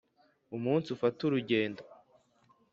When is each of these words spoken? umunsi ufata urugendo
umunsi 0.55 0.87
ufata 0.95 1.19
urugendo 1.27 1.81